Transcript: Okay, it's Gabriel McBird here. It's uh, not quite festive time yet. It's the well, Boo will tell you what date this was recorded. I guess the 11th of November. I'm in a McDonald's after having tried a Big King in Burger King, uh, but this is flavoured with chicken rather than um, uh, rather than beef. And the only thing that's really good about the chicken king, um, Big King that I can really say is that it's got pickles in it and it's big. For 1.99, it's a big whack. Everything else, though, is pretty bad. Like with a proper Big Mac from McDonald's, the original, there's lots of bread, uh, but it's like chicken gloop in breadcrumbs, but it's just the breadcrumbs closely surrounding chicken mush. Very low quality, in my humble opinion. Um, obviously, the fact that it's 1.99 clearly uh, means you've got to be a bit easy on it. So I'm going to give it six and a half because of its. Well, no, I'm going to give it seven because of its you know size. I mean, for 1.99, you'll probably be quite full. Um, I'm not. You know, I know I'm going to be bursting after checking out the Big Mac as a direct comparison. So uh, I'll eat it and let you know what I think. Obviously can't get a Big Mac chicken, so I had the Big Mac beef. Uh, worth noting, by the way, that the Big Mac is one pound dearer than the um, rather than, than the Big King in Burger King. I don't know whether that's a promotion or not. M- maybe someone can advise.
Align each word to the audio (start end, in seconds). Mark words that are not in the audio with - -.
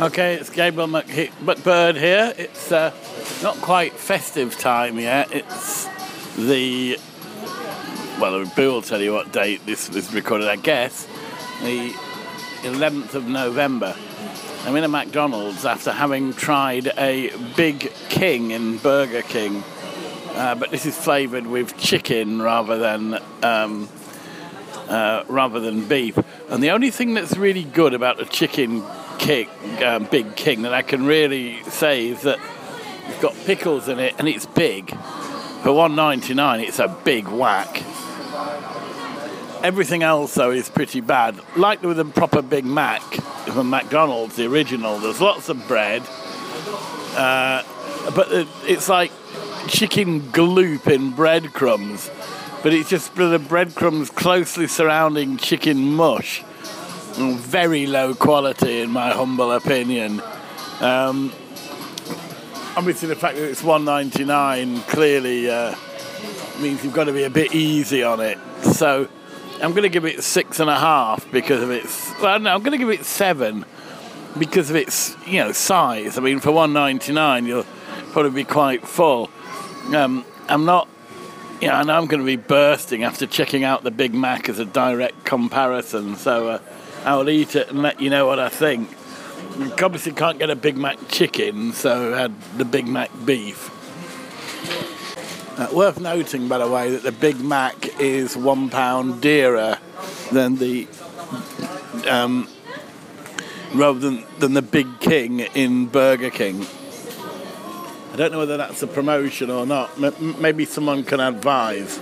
Okay, 0.00 0.36
it's 0.36 0.48
Gabriel 0.48 0.88
McBird 0.88 1.94
here. 1.94 2.32
It's 2.38 2.72
uh, 2.72 2.90
not 3.42 3.54
quite 3.56 3.92
festive 3.92 4.56
time 4.56 4.98
yet. 4.98 5.30
It's 5.30 5.88
the 6.36 6.98
well, 8.18 8.46
Boo 8.56 8.72
will 8.72 8.80
tell 8.80 9.02
you 9.02 9.12
what 9.12 9.30
date 9.30 9.60
this 9.66 9.90
was 9.90 10.14
recorded. 10.14 10.48
I 10.48 10.56
guess 10.56 11.06
the 11.62 11.90
11th 12.62 13.12
of 13.12 13.28
November. 13.28 13.94
I'm 14.64 14.74
in 14.74 14.84
a 14.84 14.88
McDonald's 14.88 15.66
after 15.66 15.92
having 15.92 16.32
tried 16.32 16.86
a 16.96 17.30
Big 17.54 17.92
King 18.08 18.52
in 18.52 18.78
Burger 18.78 19.20
King, 19.20 19.62
uh, 20.32 20.54
but 20.54 20.70
this 20.70 20.86
is 20.86 20.96
flavoured 20.96 21.46
with 21.46 21.76
chicken 21.76 22.40
rather 22.40 22.78
than 22.78 23.18
um, 23.42 23.86
uh, 24.88 25.24
rather 25.28 25.60
than 25.60 25.86
beef. 25.86 26.18
And 26.48 26.62
the 26.62 26.70
only 26.70 26.90
thing 26.90 27.12
that's 27.12 27.36
really 27.36 27.64
good 27.64 27.92
about 27.92 28.16
the 28.16 28.24
chicken 28.24 28.82
king, 29.20 29.48
um, 29.84 30.04
Big 30.04 30.34
King 30.34 30.62
that 30.62 30.72
I 30.72 30.82
can 30.82 31.04
really 31.04 31.62
say 31.64 32.08
is 32.08 32.22
that 32.22 32.38
it's 33.06 33.20
got 33.20 33.34
pickles 33.44 33.88
in 33.88 33.98
it 33.98 34.14
and 34.18 34.26
it's 34.26 34.46
big. 34.46 34.90
For 34.90 35.68
1.99, 35.68 36.66
it's 36.66 36.78
a 36.78 36.88
big 36.88 37.28
whack. 37.28 37.82
Everything 39.62 40.02
else, 40.02 40.34
though, 40.34 40.50
is 40.50 40.70
pretty 40.70 41.02
bad. 41.02 41.38
Like 41.54 41.82
with 41.82 42.00
a 42.00 42.04
proper 42.06 42.40
Big 42.40 42.64
Mac 42.64 43.02
from 43.02 43.68
McDonald's, 43.68 44.36
the 44.36 44.46
original, 44.46 44.98
there's 44.98 45.20
lots 45.20 45.50
of 45.50 45.68
bread, 45.68 46.02
uh, 47.14 47.62
but 48.14 48.28
it's 48.64 48.88
like 48.88 49.12
chicken 49.68 50.22
gloop 50.32 50.86
in 50.86 51.10
breadcrumbs, 51.10 52.10
but 52.62 52.72
it's 52.72 52.88
just 52.88 53.14
the 53.16 53.38
breadcrumbs 53.38 54.08
closely 54.08 54.66
surrounding 54.66 55.36
chicken 55.36 55.92
mush. 55.92 56.42
Very 57.20 57.86
low 57.86 58.14
quality, 58.14 58.80
in 58.80 58.90
my 58.90 59.10
humble 59.10 59.52
opinion. 59.52 60.22
Um, 60.80 61.32
obviously, 62.76 63.08
the 63.08 63.16
fact 63.16 63.36
that 63.36 63.44
it's 63.48 63.60
1.99 63.60 64.80
clearly 64.88 65.50
uh, 65.50 65.74
means 66.60 66.82
you've 66.82 66.94
got 66.94 67.04
to 67.04 67.12
be 67.12 67.24
a 67.24 67.30
bit 67.30 67.54
easy 67.54 68.02
on 68.02 68.20
it. 68.20 68.38
So 68.62 69.06
I'm 69.62 69.72
going 69.72 69.82
to 69.82 69.90
give 69.90 70.06
it 70.06 70.22
six 70.24 70.60
and 70.60 70.70
a 70.70 70.78
half 70.78 71.30
because 71.30 71.62
of 71.62 71.70
its. 71.70 72.10
Well, 72.22 72.38
no, 72.40 72.54
I'm 72.54 72.62
going 72.62 72.72
to 72.72 72.78
give 72.78 72.88
it 72.88 73.04
seven 73.04 73.66
because 74.38 74.70
of 74.70 74.76
its 74.76 75.14
you 75.26 75.40
know 75.40 75.52
size. 75.52 76.16
I 76.16 76.22
mean, 76.22 76.40
for 76.40 76.50
1.99, 76.50 77.46
you'll 77.46 77.64
probably 78.12 78.30
be 78.30 78.44
quite 78.44 78.86
full. 78.86 79.30
Um, 79.94 80.24
I'm 80.48 80.64
not. 80.64 80.88
You 81.60 81.68
know, 81.68 81.74
I 81.74 81.82
know 81.82 81.98
I'm 81.98 82.06
going 82.06 82.20
to 82.20 82.26
be 82.26 82.36
bursting 82.36 83.04
after 83.04 83.26
checking 83.26 83.64
out 83.64 83.82
the 83.82 83.90
Big 83.90 84.14
Mac 84.14 84.48
as 84.48 84.58
a 84.58 84.64
direct 84.64 85.26
comparison. 85.26 86.16
So 86.16 86.48
uh, 86.48 86.58
I'll 87.04 87.28
eat 87.28 87.56
it 87.56 87.70
and 87.70 87.82
let 87.82 88.00
you 88.00 88.10
know 88.10 88.26
what 88.26 88.38
I 88.38 88.48
think. 88.48 88.90
Obviously 89.82 90.12
can't 90.12 90.38
get 90.38 90.50
a 90.50 90.56
Big 90.56 90.76
Mac 90.76 90.98
chicken, 91.08 91.72
so 91.72 92.14
I 92.14 92.20
had 92.20 92.40
the 92.56 92.64
Big 92.64 92.86
Mac 92.86 93.10
beef. 93.24 93.76
Uh, 95.58 95.68
worth 95.74 96.00
noting, 96.00 96.48
by 96.48 96.58
the 96.58 96.68
way, 96.68 96.90
that 96.90 97.02
the 97.02 97.12
Big 97.12 97.40
Mac 97.40 98.00
is 98.00 98.36
one 98.36 98.70
pound 98.70 99.20
dearer 99.20 99.78
than 100.32 100.56
the 100.56 100.86
um, 102.08 102.48
rather 103.74 103.98
than, 103.98 104.24
than 104.38 104.54
the 104.54 104.62
Big 104.62 105.00
King 105.00 105.40
in 105.40 105.86
Burger 105.86 106.30
King. 106.30 106.66
I 108.12 108.16
don't 108.16 108.32
know 108.32 108.38
whether 108.38 108.56
that's 108.56 108.82
a 108.82 108.86
promotion 108.86 109.50
or 109.50 109.66
not. 109.66 109.90
M- 110.02 110.40
maybe 110.40 110.64
someone 110.64 111.04
can 111.04 111.20
advise. 111.20 111.98